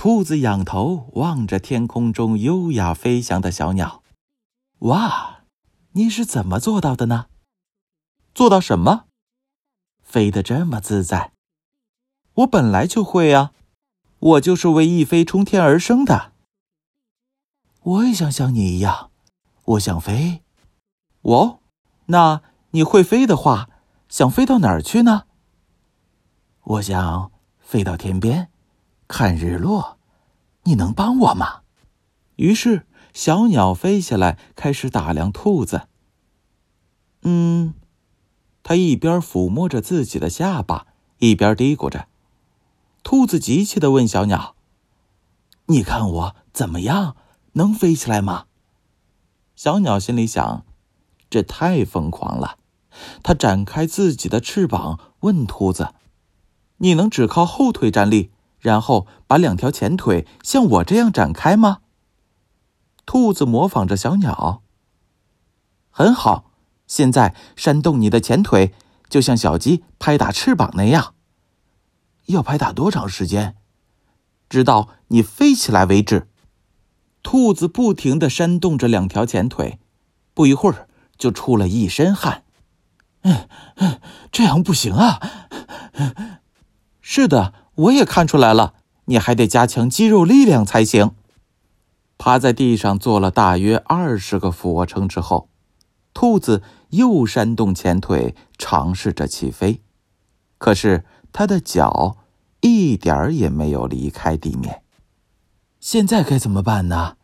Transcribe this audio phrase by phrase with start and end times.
[0.00, 4.04] 兔子仰头望着天空中优雅飞翔的小鸟，
[4.78, 5.40] 哇，
[5.90, 7.26] 你是怎么做到的呢？
[8.32, 9.06] 做到什么？
[10.04, 11.32] 飞得这么自在？
[12.34, 13.52] 我本来就会啊，
[14.20, 16.32] 我就是为一飞冲天而生的。
[17.82, 19.10] 我也想像你一样，
[19.64, 20.44] 我想飞。
[21.22, 21.58] 哦，
[22.06, 23.68] 那你会飞的话，
[24.08, 25.24] 想飞到哪儿去呢？
[26.62, 28.52] 我想飞到天边，
[29.08, 29.98] 看日落。
[30.64, 31.62] 你能帮我吗？
[32.36, 35.88] 于是小鸟飞下来，开始打量兔子。
[37.22, 37.74] 嗯，
[38.62, 40.86] 它一边抚摸着自己的下巴，
[41.18, 42.06] 一边嘀咕着。
[43.02, 44.54] 兔子急切的问小鸟
[45.66, 47.16] ：“你看我怎么样？
[47.52, 48.44] 能飞起来吗？”
[49.56, 50.64] 小鸟心里想
[51.30, 52.58] ：“这太疯狂了。”
[53.24, 55.94] 它展开自己的翅膀，问兔子
[56.78, 58.30] ：“你能只靠后腿站立？”
[58.68, 61.78] 然后把两条前腿像我这样展开吗？
[63.06, 64.62] 兔子模仿着小鸟。
[65.88, 66.50] 很好，
[66.86, 68.74] 现在扇动你的前腿，
[69.08, 71.14] 就像小鸡拍打翅膀那样。
[72.26, 73.56] 要拍打多长时间？
[74.50, 76.28] 直到你飞起来为止。
[77.22, 79.78] 兔子不停的扇动着两条前腿，
[80.34, 82.44] 不一会儿就出了一身汗。
[83.22, 83.98] 嗯嗯，
[84.30, 85.18] 这样不行啊。
[87.00, 87.54] 是的。
[87.78, 91.14] 我也看出来了，你还得加强肌肉力量才行。
[92.16, 95.48] 趴在地上做了大约二十个俯卧撑之后，
[96.12, 99.80] 兔子又扇动前腿，尝试着起飞。
[100.58, 102.16] 可是它的脚
[102.60, 104.82] 一点儿也没有离开地面。
[105.78, 107.16] 现在该怎么办呢？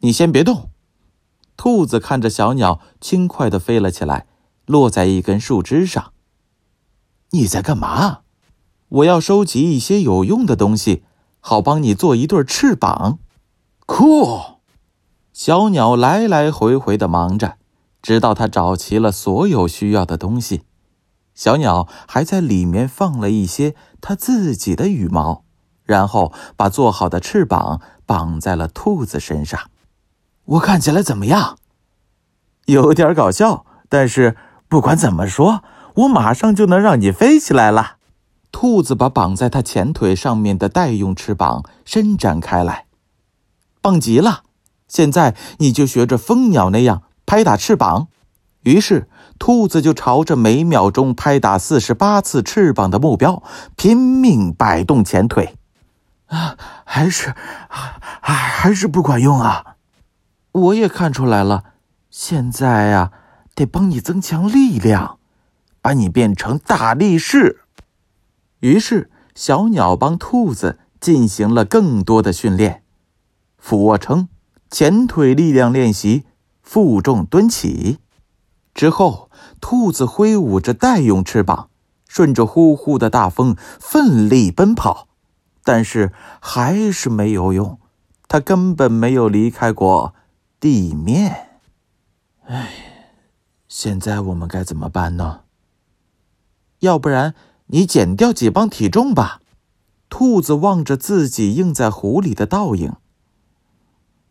[0.00, 0.68] 你先别动。
[1.56, 4.26] 兔子看着小鸟轻快的飞了起来，
[4.66, 6.12] 落在一根树枝上。
[7.30, 8.20] 你在干嘛？
[8.90, 11.04] 我要收集一些有用的东西，
[11.38, 13.20] 好帮你做一对翅膀。
[13.86, 14.58] 酷！
[15.32, 17.56] 小鸟来来回回的忙着，
[18.02, 20.64] 直到它找齐了所有需要的东西。
[21.34, 25.44] 小鸟还在里面放了一些它自己的羽毛，
[25.84, 29.70] 然后把做好的翅膀绑在了兔子身上。
[30.44, 31.56] 我看起来怎么样？
[32.66, 34.36] 有点搞笑，但是
[34.68, 35.62] 不管怎么说，
[35.94, 37.98] 我马上就能让你飞起来了。
[38.52, 42.86] 兔子把绑在它前腿上面的代用翅膀伸展开来，
[43.80, 44.42] 棒极了！
[44.88, 48.08] 现在你就学着蜂鸟那样拍打翅膀。
[48.62, 53.42] 于是，兔子就朝着每秒钟拍打四十八次翅膀的目标
[53.76, 55.56] 拼命摆动前腿。
[56.26, 57.34] 啊，还是，
[57.68, 59.76] 还还是不管用啊！
[60.52, 61.64] 我也看出来了，
[62.10, 63.12] 现在呀，
[63.54, 65.18] 得帮你增强力量，
[65.80, 67.60] 把你变成大力士。
[68.60, 72.82] 于是，小鸟帮兔子进行了更多的训练：
[73.58, 74.28] 俯卧撑、
[74.70, 76.24] 前腿力量练习、
[76.62, 77.98] 负重蹲起。
[78.74, 81.70] 之后，兔子挥舞着代用翅膀，
[82.06, 85.08] 顺着呼呼的大风奋力奔跑，
[85.64, 87.80] 但是还是没有用，
[88.28, 90.14] 它根本没有离开过
[90.60, 91.60] 地面。
[92.46, 92.68] 唉，
[93.68, 95.40] 现在我们该怎么办呢？
[96.80, 97.34] 要不然？
[97.72, 99.40] 你减掉几磅体重吧。
[100.08, 102.94] 兔子望着自己映在湖里的倒影，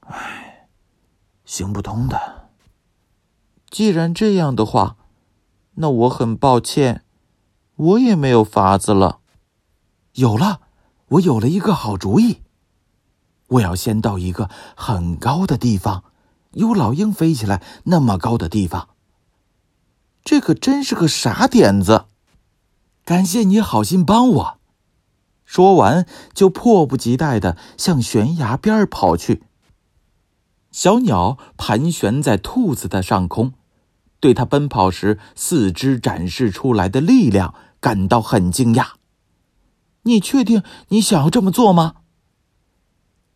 [0.00, 0.68] 唉，
[1.46, 2.50] 行不通的。
[3.70, 4.96] 既然这样的话，
[5.76, 7.04] 那我很抱歉，
[7.76, 9.20] 我也没有法子了。
[10.12, 10.60] 有了，
[11.08, 12.42] 我有了一个好主意。
[13.48, 16.04] 我要先到一个很高的地方，
[16.52, 18.90] 有老鹰飞起来那么高的地方。
[20.22, 22.04] 这可真是个傻点子。
[23.12, 24.58] 感谢你好心帮我，
[25.44, 29.42] 说完就迫不及待的向悬崖边跑去。
[30.70, 33.52] 小鸟盘旋在兔子的上空，
[34.18, 38.92] 对它奔跑时四肢展示出来的力量感到很惊讶。
[40.04, 41.96] 你确定你想要这么做吗？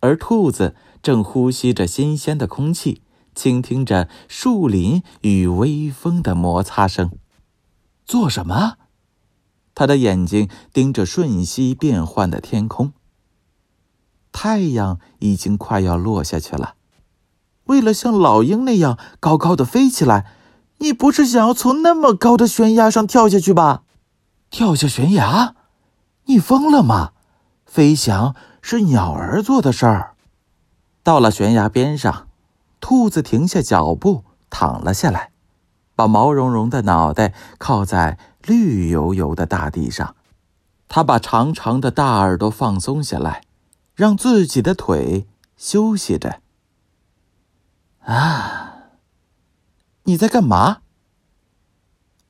[0.00, 3.02] 而兔子正呼吸着新鲜的空气，
[3.34, 7.10] 倾听着树林与微风的摩擦声。
[8.06, 8.78] 做什么？
[9.76, 12.94] 他的眼睛盯着瞬息变幻的天空。
[14.32, 16.76] 太阳已经快要落下去了。
[17.64, 20.32] 为了像老鹰那样高高的飞起来，
[20.78, 23.82] 你不是想要从那么高的悬崖上跳下去吧？
[24.48, 25.54] 跳下悬崖？
[26.24, 27.12] 你疯了吗？
[27.66, 30.14] 飞翔是鸟儿做的事儿。
[31.02, 32.28] 到了悬崖边上，
[32.80, 35.32] 兔子停下脚步，躺了下来，
[35.94, 38.18] 把毛茸茸的脑袋靠在。
[38.46, 40.14] 绿油油的大地上，
[40.88, 43.42] 他把长长的大耳朵放松下来，
[43.94, 45.26] 让自己的腿
[45.56, 46.40] 休息着。
[48.00, 48.76] 啊，
[50.04, 50.78] 你在干嘛？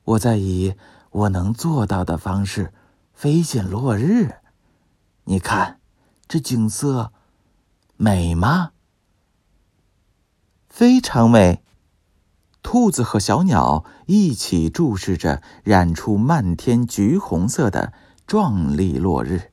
[0.03, 0.75] 我在以
[1.11, 2.73] 我能做到的方式
[3.13, 4.37] 飞进落日。
[5.25, 5.79] 你看，
[6.27, 7.11] 这景色
[7.95, 8.71] 美吗？
[10.67, 11.63] 非常美。
[12.63, 17.93] 兔子和小鸟一起注视着染出漫天橘红色的
[18.25, 19.51] 壮丽落日，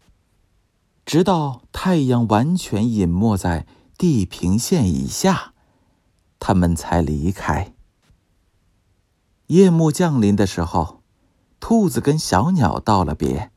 [1.05, 3.67] 直到太阳完全隐没在
[3.99, 5.53] 地平线以下，
[6.39, 7.75] 他们才离开。
[9.49, 11.03] 夜幕降临的时候，
[11.59, 13.51] 兔子跟小鸟道了别。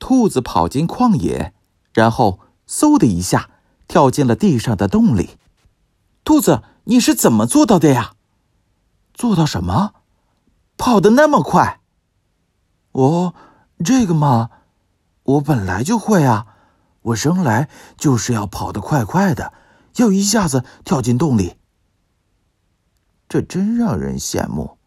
[0.00, 1.54] 兔子跑进旷野，
[1.92, 3.50] 然后嗖的一下
[3.86, 5.38] 跳进了地上的洞里。
[6.24, 8.14] 兔子，你是怎么做到的呀？
[9.14, 9.94] 做到什么？
[10.78, 11.80] 跑得那么快？
[12.92, 13.34] 哦，
[13.84, 14.48] 这个嘛，
[15.24, 16.54] 我本来就会啊。
[17.02, 19.52] 我生来就是要跑得快快的，
[19.96, 21.56] 要一下子跳进洞里。
[23.28, 24.78] 这真让人羡慕。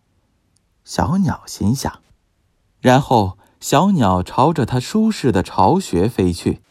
[0.83, 2.01] 小鸟心想，
[2.79, 6.61] 然后小鸟朝着它舒适的巢穴飞去。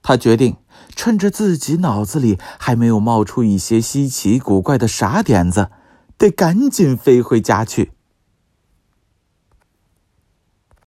[0.00, 0.56] 它决定
[0.94, 5.70] 趁着自己脑子里还没有冒出一些稀奇古怪的傻点子，
[6.16, 7.92] 得赶紧飞回家去。